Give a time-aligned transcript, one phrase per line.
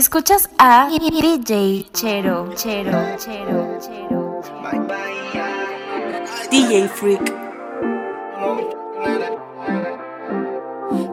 [0.00, 4.40] Escuchas a DJ Chero, Chero, Chero, Chero.
[6.50, 7.20] DJ Freak.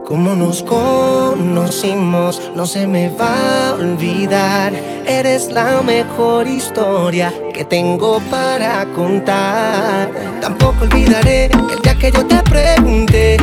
[0.06, 4.72] Como nos conocimos, no se me va a olvidar.
[5.06, 10.10] Eres la mejor historia que tengo para contar.
[10.40, 13.38] Tampoco olvidaré el día que yo te pregunté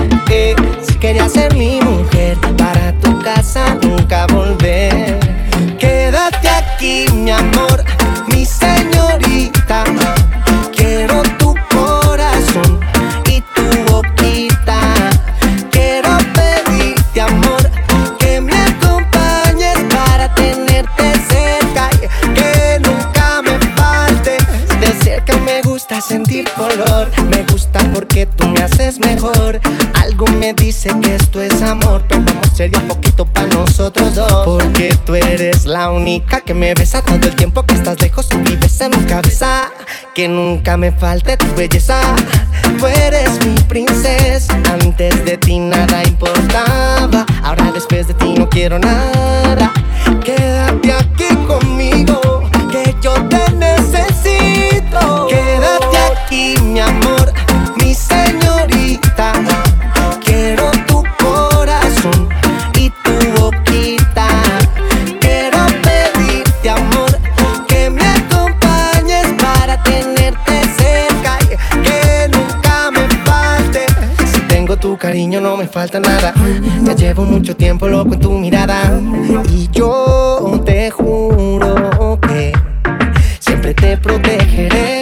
[0.81, 5.34] si querías ser mi mujer para tu casa nunca volver.
[6.15, 7.83] Quédate aquí, mi amor,
[8.29, 9.83] mi señorita.
[28.27, 29.61] tú me haces mejor.
[29.95, 34.45] Algo me dice que esto es amor, pero amor sería poquito para nosotros dos.
[34.45, 38.37] Porque tú eres la única que me besa todo el tiempo que estás lejos y
[38.37, 39.71] vives en mi cabeza.
[40.15, 42.01] Que nunca me falte tu belleza.
[42.79, 44.55] Tú eres mi princesa.
[44.81, 47.27] Antes de ti nada importaba.
[47.43, 49.73] Ahora después de ti no quiero nada.
[50.25, 53.54] Quédate aquí conmigo, que yo te
[75.41, 76.33] no me falta nada.
[76.85, 79.01] Ya llevo mucho tiempo loco en tu mirada.
[79.51, 82.53] Y yo te juro que
[83.41, 85.01] siempre te protegeré.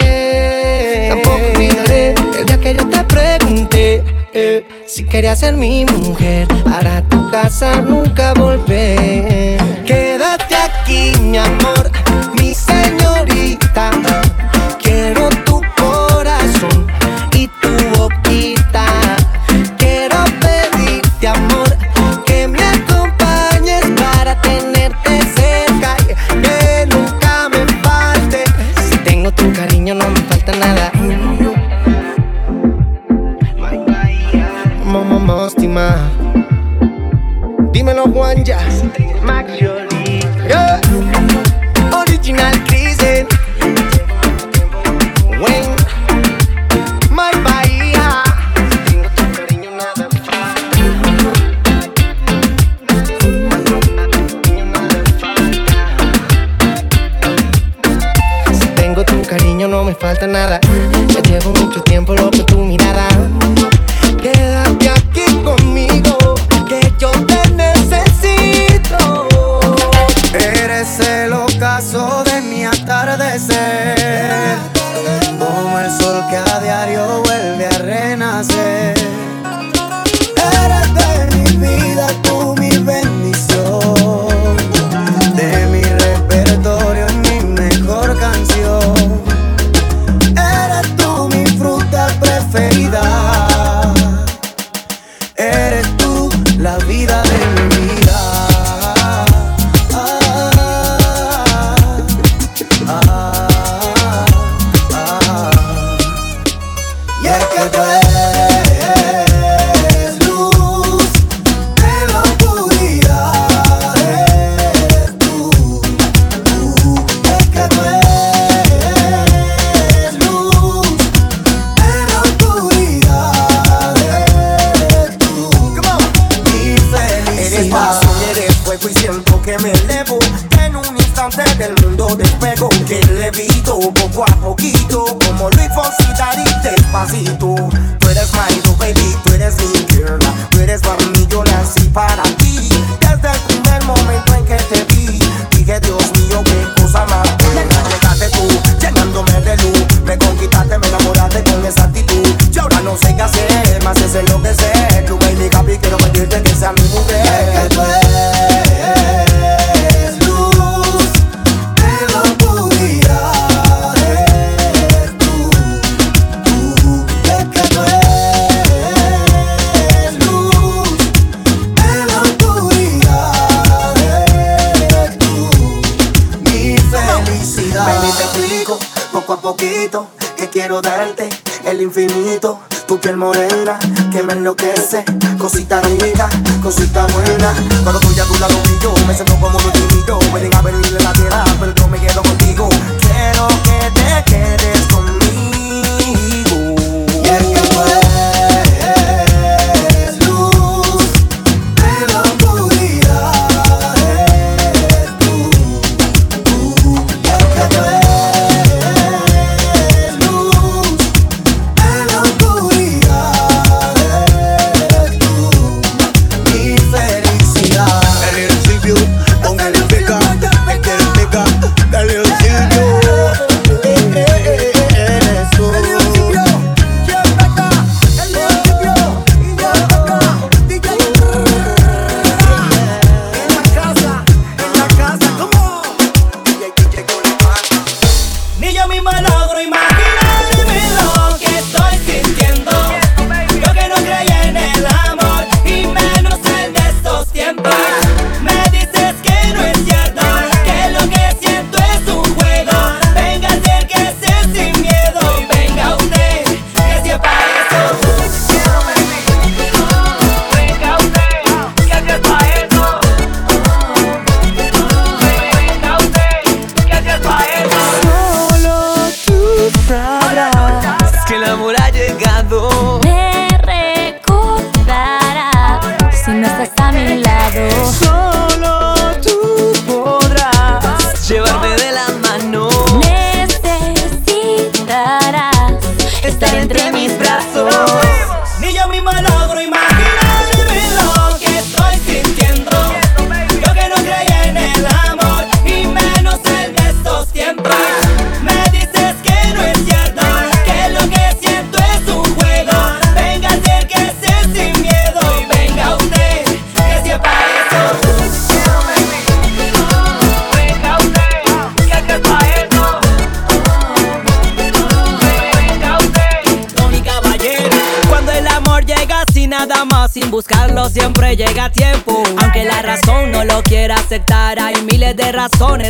[1.09, 6.47] Tampoco olvidaré el día que yo te pregunté eh, si querías ser mi mujer.
[6.63, 9.57] Para tu casa nunca volver.
[9.85, 12.02] Quédate aquí, mi amor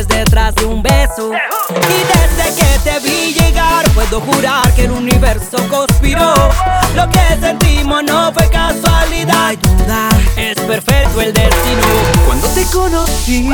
[0.02, 1.30] detrás de un beso.
[1.70, 6.34] Y desde que te vi llegar, puedo jurar que el universo conspiró.
[6.96, 9.54] Lo que sentimos no fue casualidad.
[9.62, 11.86] duda, es perfecto el destino.
[12.26, 13.48] Cuando te conocí,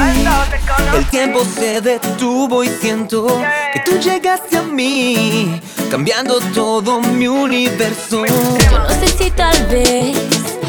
[0.94, 3.26] el tiempo se detuvo y siento
[3.75, 5.60] que tú llegaste a mí,
[5.90, 8.25] cambiando todo mi universo.
[8.25, 10.16] Yo no sé si tal vez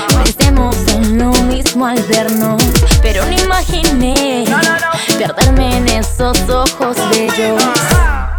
[0.07, 2.61] pensemos en lo mismo al vernos,
[3.01, 4.45] pero no imaginé
[5.17, 7.61] perderme en esos ojos bellos.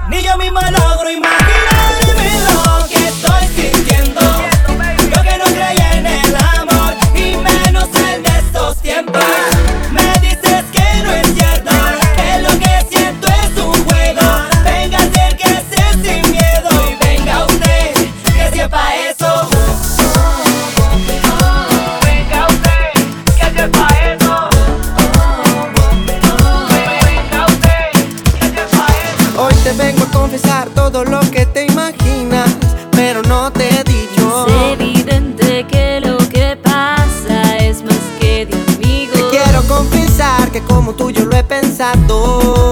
[0.09, 4.21] Ni yo misma logro imaginarme lo que estoy sintiendo.
[5.15, 9.23] Yo que no creía en el amor y menos en estos tiempos.
[9.93, 10.42] Me dices
[40.69, 42.72] como tú yo lo he pensado.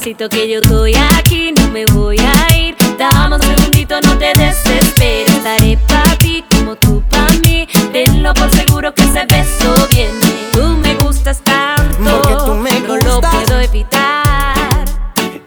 [0.00, 2.74] Vamos pasito que yo estoy aquí, no me voy a ir.
[2.96, 5.28] Dame un segundito, no te desesperes.
[5.28, 7.68] Estaré para ti como tú para mí.
[7.92, 10.48] Tenlo por seguro que ese beso viene.
[10.52, 14.86] Tú me gustas tanto, Porque tú me no lo puedo evitar.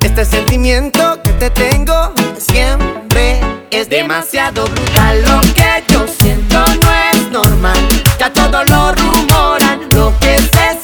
[0.02, 3.40] Este sentimiento que te tengo siempre
[3.72, 5.24] es demasiado brutal.
[5.24, 7.88] Lo que yo siento no es normal.
[8.20, 10.83] Ya todo lo rumoran, lo que se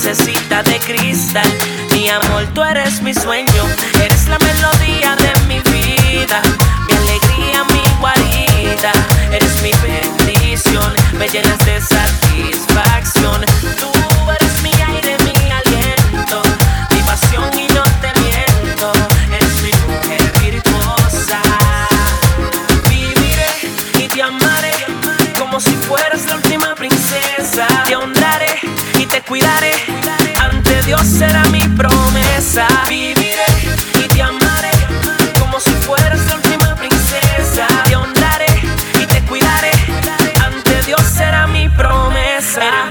[0.00, 1.46] princesita de cristal.
[1.92, 3.62] Mi amor, tú eres mi sueño,
[4.02, 6.40] eres la melodía de mi vida,
[6.88, 8.92] mi alegría, mi guarida.
[9.30, 12.19] Eres mi bendición, me llenas de satisfacción.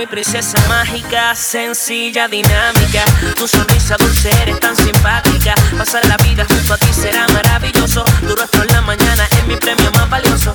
[0.09, 3.03] Princesa mágica, sencilla, dinámica.
[3.35, 5.53] Tu sonrisa dulce eres tan simpática.
[5.77, 8.03] Pasar la vida junto a ti será maravilloso.
[8.27, 10.53] Tu rostro en la mañana es mi premio más valioso.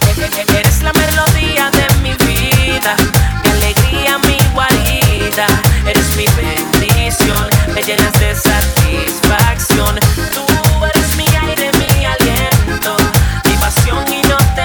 [0.54, 2.96] Eres la melodía de mi vida,
[3.44, 5.46] mi alegría, mi guarida.
[5.86, 9.98] Eres mi bendición, me llenas de satisfacción.
[10.32, 10.44] Tú
[10.84, 12.96] eres mi aire, mi aliento,
[13.44, 14.63] mi pasión y no te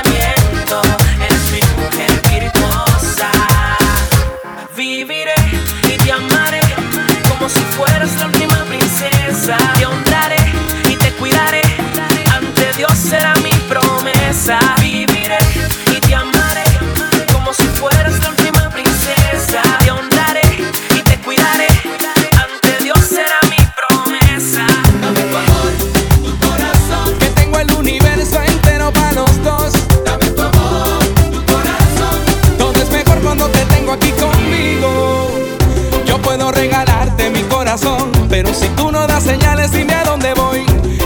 [38.41, 40.63] pero si tú no das señales, dime a dónde voy.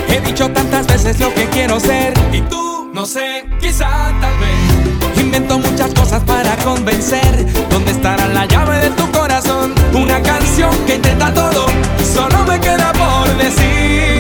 [0.08, 3.90] He dicho tantas veces lo que quiero ser y tú, no sé, quizá
[4.22, 5.20] tal vez.
[5.20, 7.34] Invento muchas cosas para convencer.
[7.72, 9.74] ¿Dónde estará la llave de tu corazón?
[9.96, 11.66] Una canción que intenta todo,
[12.14, 14.13] solo me queda por decir.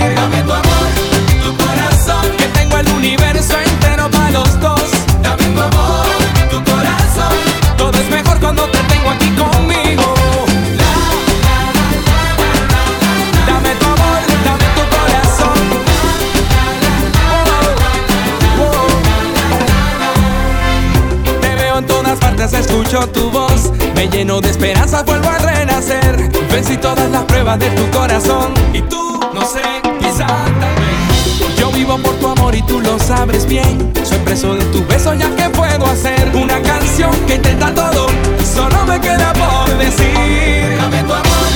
[24.23, 26.29] De esperanza, vuelvo a renacer.
[26.49, 28.53] Vencí todas las pruebas de tu corazón.
[28.71, 29.61] Y tú, no sé,
[29.99, 31.57] quizá tal vez.
[31.59, 33.91] Yo vivo por tu amor y tú lo sabes bien.
[34.01, 38.07] Soy preso de tu beso, ya que puedo hacer una canción que intenta todo.
[38.55, 41.47] Solo me queda por decir: Dame tu amor,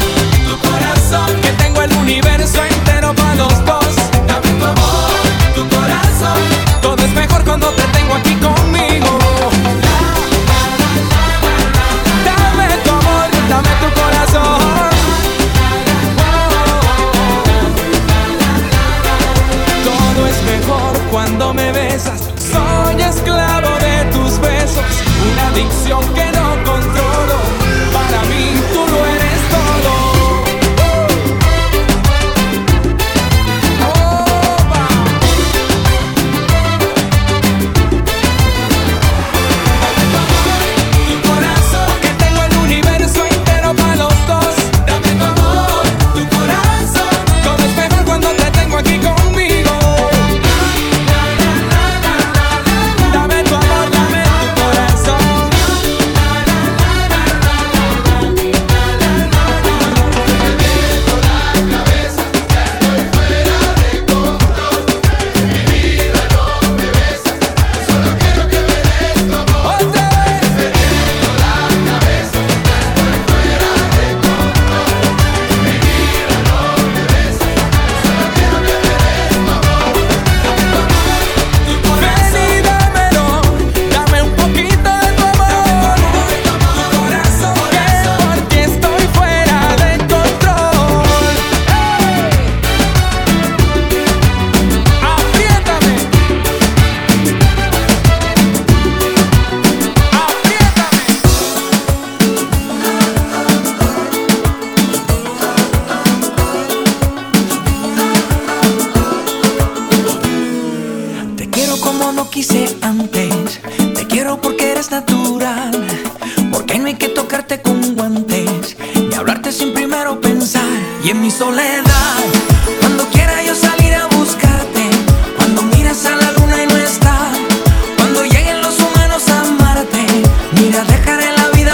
[0.45, 1.56] tu corazón.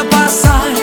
[0.10, 0.83] passar.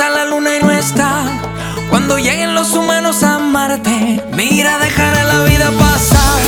[0.00, 1.24] A la luna y no está,
[1.90, 6.40] cuando lleguen los humanos a amarte, mira, dejaré la vida pasar.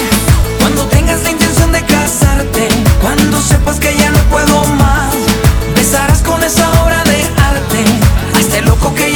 [0.60, 2.68] Cuando tengas la intención de casarte,
[3.02, 5.14] cuando sepas que ya no puedo más,
[5.74, 7.84] besarás con esa obra de arte
[8.34, 9.12] a este loco que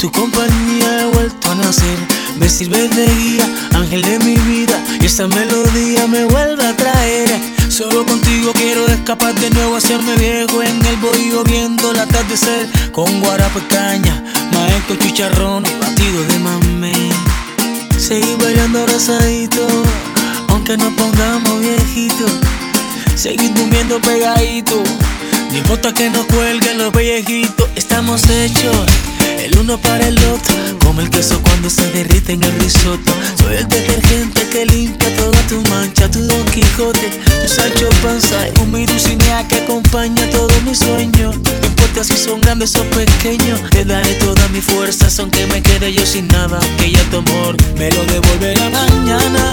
[0.00, 1.98] tu compañía he vuelto a nacer.
[2.38, 7.28] Me sirves de guía, ángel de mi vida Y esta melodía me vuelve a traer.
[7.68, 12.66] Solo contigo quiero escapar de nuevo Hacerme viejo en el bohío viendo el atardecer.
[12.92, 17.10] Con guarapo caña, maestro chicharrón y batido de mamey.
[17.98, 19.66] Seguir bailando abrazadito
[20.48, 22.32] Aunque nos pongamos viejitos.
[23.16, 24.82] Seguir durmiendo pegadito
[25.50, 28.86] no importa que nos cuelguen los pellejitos, estamos hechos
[29.38, 30.54] el uno para el otro,
[30.84, 33.12] como el queso cuando se derrite en el risotto.
[33.38, 37.10] Soy el detergente que limpia toda tu mancha, tu Don Quijote,
[37.42, 41.36] tu Sancho Panza, un mi Dulcinea que acompaña todos mis sueños.
[41.36, 45.92] No importa si son grandes o pequeños, te daré todas mis fuerzas, aunque me quede
[45.92, 49.50] yo sin nada, que ya tu amor me lo devolverá mañana.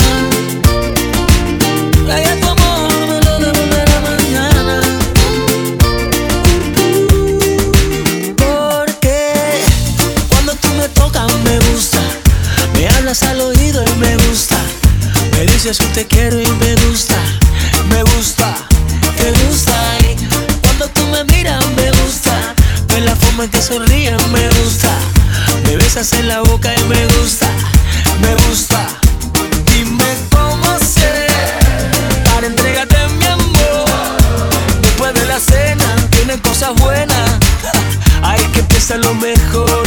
[2.08, 3.17] Ya tu amor
[13.08, 14.58] al oído y me gusta,
[15.32, 17.16] me dices que te quiero y me gusta,
[17.90, 18.54] me gusta,
[19.16, 19.74] te gusta
[20.62, 22.54] cuando tú me miras me gusta,
[22.90, 24.92] de la forma en que sonríes me gusta,
[25.64, 27.48] me besas en la boca y me gusta,
[28.20, 28.86] me gusta.
[29.72, 31.28] Dime cómo hacer
[32.26, 33.86] para entregarte mi amor.
[34.82, 37.30] Después de la cena vienen cosas buenas.
[38.22, 39.87] Hay que empezar lo mejor.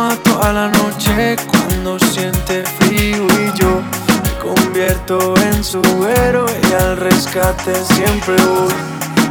[0.00, 3.82] Llama toda la noche cuando siente frío y yo
[4.22, 8.72] me convierto en su héroe y al rescate siempre voy.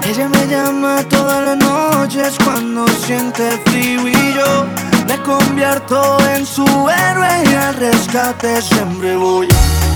[0.08, 4.66] Ella me llama todas las noches cuando siente frío y yo
[5.08, 9.48] me convierto en su héroe y al rescate siempre voy.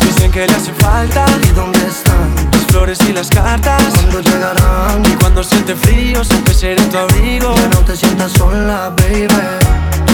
[0.02, 2.23] Dicen que le hace falta ¿Y dónde están?
[2.74, 3.84] Las flores y las cartas.
[3.94, 5.04] ¿Cuándo llegarán?
[5.06, 7.54] Y cuando siente frío siempre seré tu abrigo.
[7.56, 9.28] Ya no te sientas sola, baby.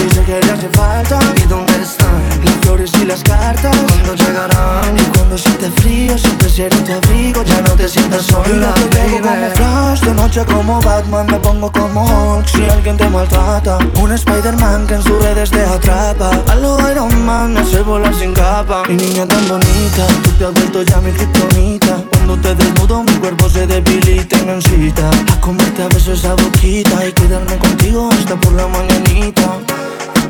[0.02, 2.44] Dice que le hace falta ¿Y dónde están?
[2.44, 4.98] Las flores y las cartas ¿Cuándo llegarán?
[4.98, 8.98] Y cuando siente frío siempre seré tu abrigo Ya no te sientas sola, Yo te
[8.98, 13.78] baby como Flash, de noche como Batman Me pongo como Hulk Si alguien te maltrata
[14.00, 18.14] Un Spider-Man que en sus redes te atrapa A lo Iron Man no sé volar
[18.14, 22.49] sin capa Mi niña tan bonita Tú te has vuelto ya mi kriptonita Cuando te
[22.56, 27.06] te desnudo mi cuerpo se debilita y me incita A comerte a veces esa boquita
[27.06, 29.58] y quedarme contigo hasta por la mañanita.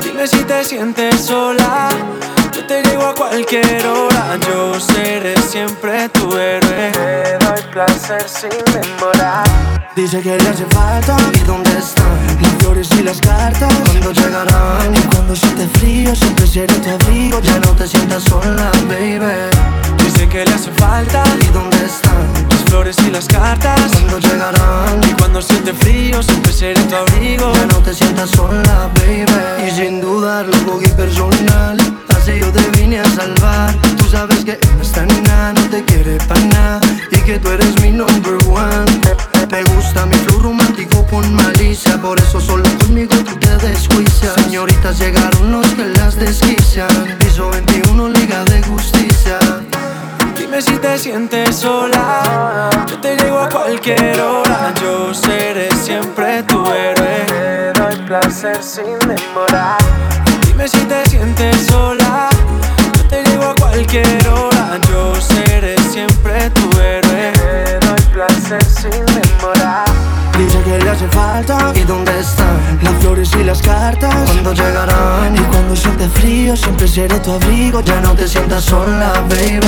[0.05, 1.89] Dime si te sientes sola.
[2.55, 4.39] Yo te llego a cualquier hora.
[4.47, 6.93] Yo seré siempre tu héroe.
[6.93, 9.47] Te doy placer sin demorar.
[9.97, 12.43] Dice que le hace falta ¿Y dónde están?
[12.43, 13.73] Las flores y las cartas.
[13.87, 14.95] ¿Cuándo llegarán?
[14.95, 17.41] Y cuando siente frío siempre seré tu abrigo.
[17.41, 18.71] Ya no te sientas sola.
[27.91, 28.80] te sientas sola.
[76.91, 79.61] seré tu abrigo, ya no te sientas sola, baby.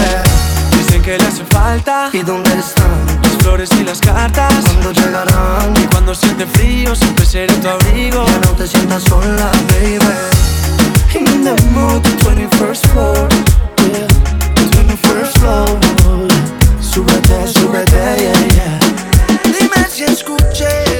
[0.76, 2.10] Dicen que le hace falta.
[2.12, 3.06] ¿Y dónde están?
[3.22, 4.52] Las flores y las cartas.
[4.64, 5.72] ¿Cuándo llegarán?
[5.76, 8.24] Y cuando siente frío, siempre seré tu abrigo.
[8.26, 10.00] Ya no te sientas sola, baby.
[11.14, 13.28] In the mood, 21st floor.
[13.92, 14.08] Yeah,
[14.72, 15.78] 21st floor.
[16.80, 18.78] Súbete, súbete, yeah, yeah.
[19.44, 20.91] Dime si escuché.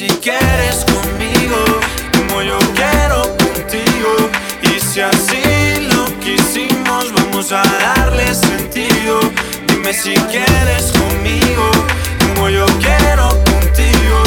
[0.00, 1.62] si quieres conmigo,
[2.14, 4.30] como yo quiero contigo.
[4.62, 9.20] Y si así lo quisimos, vamos a darle sentido.
[9.66, 11.70] Dime si quieres conmigo,
[12.18, 14.22] como yo quiero contigo.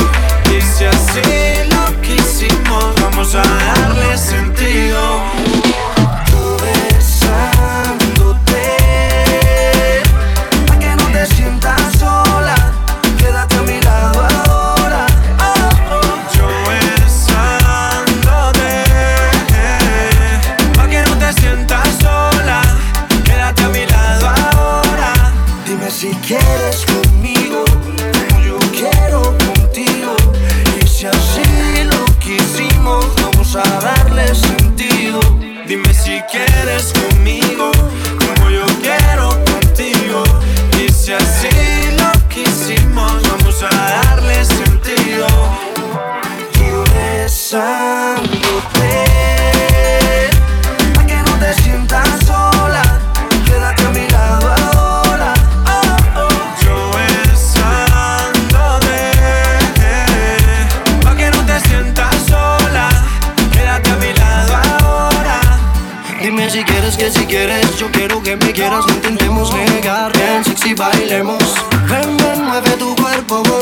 [0.55, 5.23] Y si así lo quisimos, vamos a darle sentido.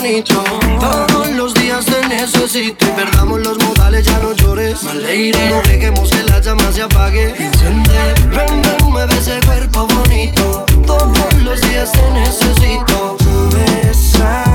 [0.02, 4.82] Todos los días te necesito y perdamos los modales, ya no llores.
[4.82, 7.36] Maleire, no dejemos que la llama se apague.
[7.38, 10.66] Enciende, ven, ven, mueve ese cuerpo bonito.
[10.88, 13.16] Todos los días te necesito.
[13.54, 14.51] Besa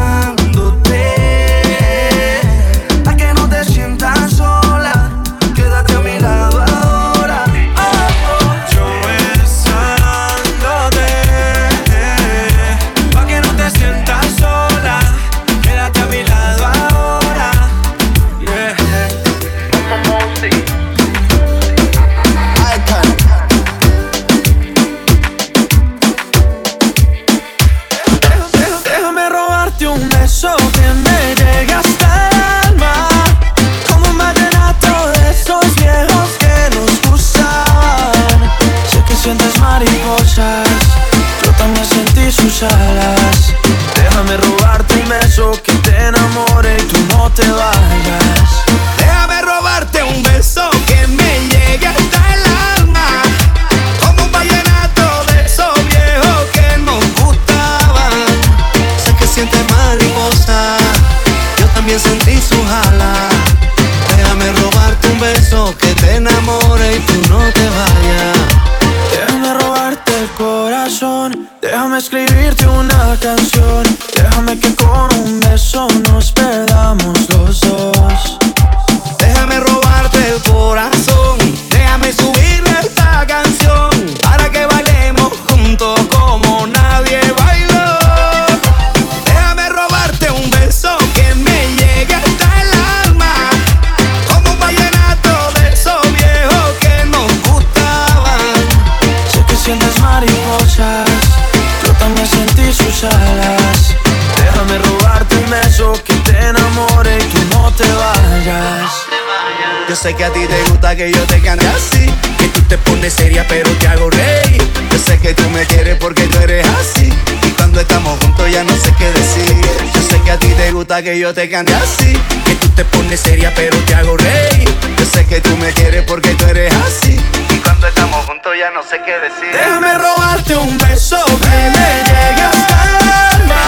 [115.37, 117.13] tú me quieres porque tú eres así.
[117.43, 119.55] Y cuando estamos juntos ya no sé qué decir.
[119.95, 122.13] Yo sé que a ti te gusta que yo te cante así.
[122.45, 124.65] Que tú te pones seria, pero te hago rey.
[124.99, 127.21] Yo sé que tú me quieres porque tú eres así.
[127.51, 129.53] Y cuando estamos juntos ya no sé qué decir.
[129.53, 132.97] Déjame robarte un beso que me llegue hasta el
[133.41, 133.63] alma.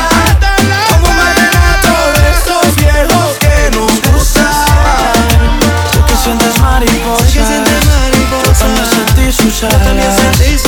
[0.90, 5.60] Como un vallenato de esos viejos que nos gustaban.
[5.92, 7.08] Sé que sientes mariposa.
[7.34, 7.42] Yo
[8.62, 10.67] también sentí sus alas.